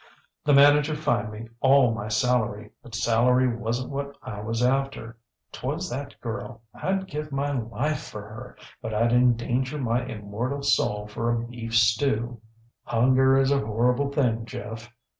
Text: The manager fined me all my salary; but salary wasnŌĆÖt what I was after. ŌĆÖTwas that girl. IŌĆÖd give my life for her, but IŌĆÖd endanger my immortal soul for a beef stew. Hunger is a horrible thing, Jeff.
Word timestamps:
The 0.43 0.53
manager 0.55 0.95
fined 0.95 1.31
me 1.31 1.47
all 1.59 1.93
my 1.93 2.07
salary; 2.07 2.71
but 2.81 2.95
salary 2.95 3.47
wasnŌĆÖt 3.55 3.87
what 3.89 4.17
I 4.23 4.41
was 4.41 4.63
after. 4.63 5.15
ŌĆÖTwas 5.53 5.91
that 5.91 6.19
girl. 6.21 6.63
IŌĆÖd 6.75 7.05
give 7.07 7.31
my 7.31 7.51
life 7.51 8.03
for 8.09 8.23
her, 8.23 8.57
but 8.81 8.93
IŌĆÖd 8.93 9.11
endanger 9.11 9.77
my 9.77 10.03
immortal 10.03 10.63
soul 10.63 11.05
for 11.05 11.29
a 11.31 11.39
beef 11.45 11.75
stew. 11.77 12.41
Hunger 12.81 13.37
is 13.37 13.51
a 13.51 13.63
horrible 13.63 14.11
thing, 14.11 14.45
Jeff. 14.47 14.91